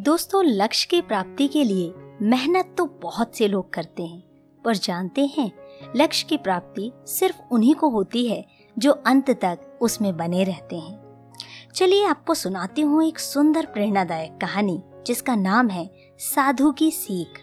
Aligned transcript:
दोस्तों, 0.00 0.44
लक्ष्य 0.44 0.88
की 0.90 1.00
प्राप्ति 1.00 1.48
के 1.48 1.64
लिए 1.64 1.92
मेहनत 2.22 2.74
तो 2.78 2.84
बहुत 3.02 3.36
से 3.36 3.48
लोग 3.48 3.72
करते 3.72 4.02
हैं, 4.02 4.22
पर 4.64 4.76
जानते 4.76 5.26
हैं, 5.26 5.52
लक्ष्य 5.96 6.26
की 6.28 6.36
प्राप्ति 6.36 6.92
सिर्फ़ 7.06 7.40
उन्हीं 7.50 7.74
को 7.74 7.88
होती 7.88 8.26
है 8.28 8.46
जो 8.78 8.92
अंत 8.92 9.30
तक 9.30 9.78
उसमें 9.80 10.16
बने 10.16 10.44
रहते 10.44 10.76
हैं। 10.76 11.34
चलिए 11.74 12.06
आपको 12.06 12.34
सुनाती 12.34 12.82
हूँ 12.82 13.04
एक 13.04 13.18
सुंदर 13.18 13.66
प्रेरणादायक 13.66 14.38
कहानी, 14.40 14.82
जिसका 15.06 15.34
नाम 15.34 15.68
है 15.68 15.90
साधु 16.18 16.72
की 16.72 16.90
सीख। 16.90 17.40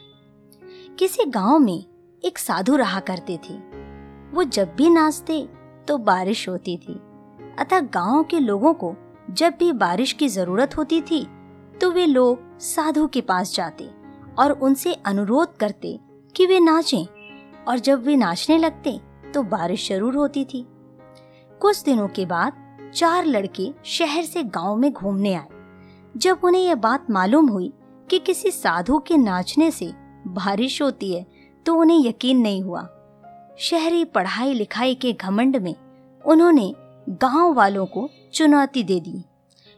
किसी 1.00 1.26
गाँव 1.26 1.60
में 1.60 1.86
एक 2.26 2.38
साधु 2.38 2.76
रहा 2.76 3.00
करते 3.00 3.40
थे। 3.50 3.54
वो 4.32 4.44
जब 4.44 4.76
भी 4.76 4.90
नाचते 4.90 5.48
तो 5.88 5.98
बारिश 5.98 6.50
होती 6.50 6.78
थी। 6.78 7.00
अतः 7.60 7.80
गाँव 7.80 8.24
के 8.24 8.40
लोगों 8.40 8.74
को 8.74 8.96
जब 9.32 9.54
भी 9.60 9.72
बारिश 9.72 10.14
की 10.14 10.28
ज़रूरत 10.28 10.78
होती 10.78 11.02
थी 11.02 11.28
तो 11.82 11.90
वे 11.92 12.06
लोग 12.06 12.60
साधु 12.60 13.06
के 13.08 13.22
पास 13.22 13.54
जाते 13.56 13.90
और 14.40 14.52
उनसे 14.52 14.94
अनुरोध 15.06 15.56
करते 15.58 16.00
कि 16.36 16.46
वे 16.46 16.60
नाचें। 16.60 17.06
और 17.66 17.80
जब 17.80 18.04
वे 18.04 18.16
नाचने 18.16 18.58
लगते 18.58 19.00
तो 19.34 19.44
बारिश 19.44 19.88
ज़रूर 19.90 20.16
होती 20.16 20.44
थी। 20.46 20.66
कुछ 21.62 21.84
दिनों 21.84 22.08
के 22.08 22.26
बाद 22.26 22.66
चार 22.96 23.26
लड़के 23.26 23.72
शहर 23.86 24.24
से 24.24 24.44
गाँव 24.44 24.76
में 24.76 24.92
घूमने 24.94 25.34
आए। 25.34 25.48
जब 26.16 26.40
उन्हें 26.44 26.62
यह 26.62 26.76
बात 26.76 27.10
मालूम 27.12 27.50
हुई 27.50 27.72
कि 28.10 28.20
किसी 28.20 28.52
साधु 28.52 29.00
के 29.00 29.18
नाचने 29.18 29.72
से 29.72 29.92
बारिश 30.28 30.82
होती 30.82 31.14
है 31.14 31.26
तो 31.66 31.76
उन्हें 31.76 32.00
यकीन 32.00 32.42
नहीं 32.42 32.62
हुआ। 32.64 32.88
शहरी 33.60 34.04
पढ़ाई 34.06 34.54
लिखाई 34.54 34.96
के 34.96 35.14
घमंड 35.14 35.58
में 35.58 35.76
उन्होंने 36.22 36.74
गाँव 37.22 37.54
वालों 37.54 37.86
को 37.86 38.10
चुनौती 38.34 38.84
दे 38.84 39.00
दी 39.00 39.24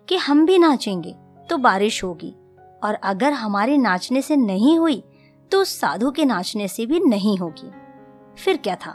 कि 0.08 0.18
हम 0.18 0.46
भी 0.46 0.58
नाचेंगे। 0.58 1.16
तो 1.50 1.58
बारिश 1.58 2.04
होगी। 2.04 2.36
और 2.84 2.94
अगर 2.94 3.34
हमारे 3.34 3.78
नाचने 3.78 4.22
से 4.22 4.36
नहीं 4.36 4.78
हुई 4.80 5.04
तो 5.52 5.64
साधु 5.64 6.12
के 6.12 6.26
नाचने 6.26 6.68
से 6.68 6.86
भी 6.86 7.00
नहीं 7.00 7.38
होगी। 7.38 7.72
फिर 8.38 8.58
क्या 8.58 8.76
था? 8.76 8.92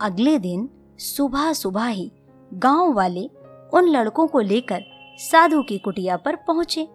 अगले 0.00 0.38
दिन 0.38 0.68
सुबह 0.98 1.52
सुबह 1.52 1.86
ही 1.86 2.10
गाँव 2.54 2.92
वाले 2.92 3.26
उन 3.72 3.88
लड़कों 3.88 4.26
को 4.26 4.40
लेकर 4.40 4.82
साधु 5.20 5.62
की 5.62 5.78
कुटिया 5.78 6.16
पर 6.16 6.36
पहुँचे। 6.36 6.88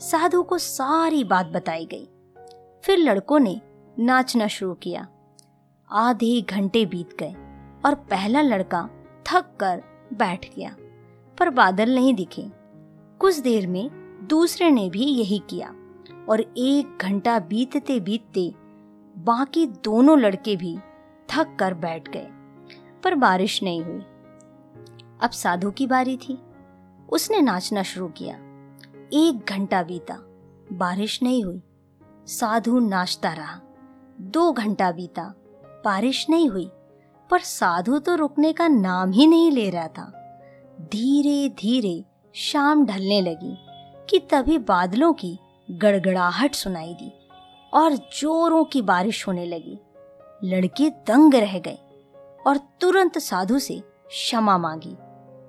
साधु 0.00 0.42
को 0.42 0.58
सारी 0.58 1.24
बात 1.24 1.46
बताई 1.46 1.86
गई। 1.86 2.08
फिर 2.84 2.98
लड़कों 2.98 3.38
ने 3.38 3.60
नाचना 3.98 4.46
शुरू 4.46 4.74
किया। 4.74 5.06
आधे 5.90 6.40
घंटे 6.40 6.84
बीत 6.86 7.16
गए 7.20 7.34
और 7.86 7.94
पहला 7.94 8.40
लड़का 8.40 8.88
थक 9.26 9.44
कर 9.60 9.82
बैठ 10.12 10.46
गया, 10.56 10.74
पर 11.38 11.50
बादल 11.50 11.94
नहीं 11.94 12.14
दिखे। 12.14 12.42
कुछ 13.24 13.38
देर 13.38 13.66
में 13.66 13.90
दूसरे 14.30 14.70
ने 14.70 14.90
भी 14.90 15.04
यही 15.04 15.42
किया 15.50 15.68
और 16.28 16.40
एक 16.40 16.98
घंटा 17.02 17.38
बीतते 17.38 18.00
बीतते 18.00 18.54
बाकी 19.18 19.66
दोनों 19.66 20.18
लड़के 20.18 20.56
भी 20.56 20.78
थक 21.30 21.56
कर 21.60 21.74
बैठ 21.74 22.08
गए, 22.08 22.28
पर 23.04 23.14
बारिश 23.14 23.62
नहीं 23.62 23.82
हुई। 23.82 24.00
अब 25.20 25.30
साधु 25.32 25.70
की 25.70 25.86
बारी 25.86 26.16
थी। 26.16 26.38
उसने 27.08 27.40
नाचना 27.40 27.82
शुरू 27.82 28.08
किया। 28.08 28.36
एक 29.12 29.46
घंटा 29.48 29.82
बीता, 29.82 30.18
बारिश 30.72 31.22
नहीं 31.22 31.44
हुई। 31.44 31.62
साधु 32.26 32.78
नाचता 32.78 33.32
रहा। 33.32 33.60
दो 34.20 34.52
घंटा 34.52 34.92
बीता, 34.92 35.34
बारिश 35.84 36.30
नहीं 36.30 36.48
हुई, 36.48 36.70
पर 37.30 37.38
साधु 37.38 37.98
तो 37.98 38.14
रुकने 38.14 38.52
का 38.52 38.68
नाम 38.68 39.10
ही 39.10 39.26
नहीं 39.26 39.52
ले 39.52 39.70
रहा 39.70 39.88
था। 39.88 40.12
धीरे 40.80 41.48
धीरे 41.48 42.04
शाम 42.34 42.84
ढलने 42.86 43.20
लगी 43.20 43.56
कि 44.10 44.18
तभी 44.30 44.58
बादलों 44.58 45.12
की 45.12 45.38
गड़गड़ाहट 45.68 46.54
सुनाई 46.54 46.94
दी 46.94 47.12
और 47.72 47.94
जोरों 48.18 48.64
की 48.64 48.82
बारिश 48.82 49.26
होने 49.28 49.44
लगी। 49.46 49.78
लड़के 50.44 50.88
दंग 51.08 51.34
रह 51.34 51.58
गए 51.58 51.78
और 52.46 52.56
तुरंत 52.80 53.18
साधु 53.18 53.58
से 53.58 53.78
क्षमा 54.08 54.56
मांगी 54.58 54.94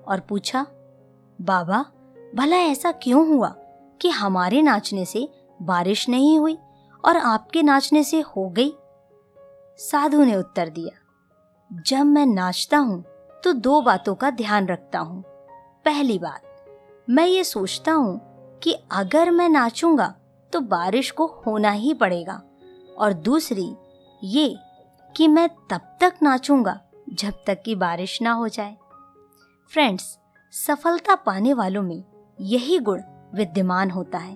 और 0.08 0.22
पूछा, 0.28 0.66
बाबा, 1.38 1.84
भला 2.34 2.56
ऐसा 2.56 2.92
क्यों 2.92 3.26
हुआ 3.28 3.54
कि 4.00 4.08
हमारे 4.10 4.62
नाचने 4.62 5.04
से 5.04 5.28
बारिश 5.60 6.08
नहीं 6.08 6.38
हुई 6.38 6.58
और 7.04 7.16
आपके 7.16 7.62
नाचने 7.62 8.04
से 8.04 8.20
हो 8.20 8.48
गई? 8.50 8.72
साधु 9.78 10.24
ने 10.24 10.36
उत्तर 10.36 10.68
दिया, 10.68 10.98
जब 11.70 12.06
मैं 12.06 12.26
नाचता 12.26 12.78
हूँ 12.78 13.04
तो 13.44 13.52
दो 13.52 13.80
बातों 13.80 14.14
का 14.14 14.30
ध्यान 14.30 14.66
रखता 14.68 14.98
हूँ। 14.98 15.22
पहली 15.84 16.18
बात 16.18 16.42
मैं 17.10 17.26
ये 17.26 17.44
सोचता 17.44 17.92
हूँ 17.92 18.20
कि 18.58 18.72
अगर 18.90 19.30
मैं 19.30 19.48
नाचूँगा 19.48 20.14
तो 20.52 20.60
बारिश 20.60 21.10
को 21.10 21.26
होना 21.26 21.70
ही 21.70 21.94
पड़ेगा। 21.94 22.42
और 22.98 23.12
दूसरी, 23.12 23.76
ये 24.24 24.56
कि 25.16 25.28
मैं 25.28 25.48
तब 25.48 25.96
तक 26.00 26.14
नाचूँगा 26.22 26.80
जब 27.12 27.32
तक 27.46 27.62
कि 27.62 27.74
बारिश 27.74 28.22
ना 28.22 28.32
हो 28.32 28.48
जाए। 28.48 28.76
फ्रेंड्स 29.72 30.18
सफलता 30.52 31.14
पाने 31.14 31.54
वालों 31.54 31.82
में 31.82 32.04
यही 32.40 32.78
गुण 32.78 33.02
विद्यमान 33.34 33.90
होता 33.90 34.18
है। 34.18 34.34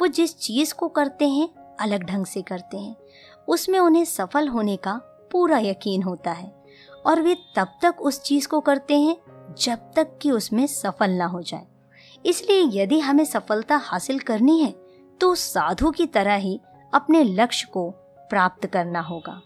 वो 0.00 0.06
जिस 0.06 0.38
चीज़ 0.38 0.74
को 0.74 0.88
करते 0.88 1.28
हैं, 1.28 1.76
अलग 1.80 2.04
ढंग 2.04 2.26
से 2.26 2.42
करते 2.42 2.78
हैं। 2.78 2.96
उसमें 3.48 3.78
उन्हें 3.78 4.04
सफल 4.04 4.48
होने 4.48 4.76
का 4.76 5.00
पूरा 5.32 5.58
यकीन 5.58 6.02
होता 6.02 6.32
है। 6.32 6.64
और 7.06 7.22
वे 7.22 7.36
तब 7.56 7.68
तक 7.82 7.94
उस 8.00 8.22
चीज़ 8.22 8.48
को 8.48 8.60
करते 8.60 9.00
हैं 9.00 9.16
जब 9.58 9.78
तक 9.96 10.18
कि 10.22 10.30
उसमें 10.30 10.66
सफल 10.66 11.10
ना 11.10 11.26
हो 11.26 11.42
जाए। 11.42 11.66
इसलिए 12.24 12.68
यदि 12.72 12.98
हमें 13.00 13.24
सफलता 13.24 13.76
हासिल 13.76 14.18
करनी 14.20 14.58
है 14.60 14.74
तो 15.20 15.34
साधु 15.34 15.90
की 15.90 16.06
तरह 16.06 16.34
ही 16.36 16.58
अपने 16.92 17.22
लक्ष्य 17.24 17.68
को 17.72 17.88
प्राप्त 18.30 18.66
करना 18.66 19.00
होगा। 19.00 19.40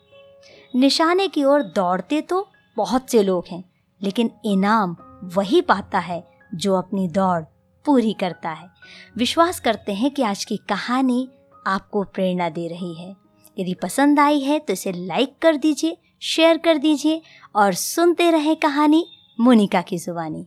निशाने 0.74 1.28
की 1.28 1.44
ओर 1.44 1.62
दौड़ते 1.62 2.20
तो 2.20 2.46
बहुत 2.76 3.10
से 3.10 3.22
लोग 3.22 3.44
हैं, 3.50 3.62
लेकिन 4.00 4.30
इनाम 4.44 4.96
वही 5.34 5.60
पाता 5.60 5.98
है 5.98 6.22
जो 6.54 6.74
अपनी 6.74 7.08
दौड़ 7.08 7.42
पूरी 7.84 8.12
करता 8.12 8.50
है। 8.50 8.68
विश्वास 9.16 9.60
करते 9.60 9.92
हैं 9.92 10.10
कि 10.10 10.22
आज 10.22 10.44
की 10.44 10.56
कहानी 10.68 11.28
आपको 11.66 12.02
प्रेरणा 12.04 12.48
दे 12.48 12.66
रही 12.68 12.94
है। 12.94 13.14
यदि 13.58 13.74
पसंद 13.74 14.20
आई 14.20 14.40
है 14.40 14.58
तो 14.58 14.72
इसे 14.72 14.92
लाइक 14.92 15.34
कर 15.42 15.56
दीजिए, 15.56 15.96
शेयर 16.22 16.58
कर 16.58 16.78
दीजिए 16.78 17.20
और 17.56 17.74
सुनते 17.74 18.30
रहे 18.30 18.54
कहानी 18.56 19.04
मोनिका 19.38 19.82
की 19.82 19.98
जुबानी। 19.98 20.46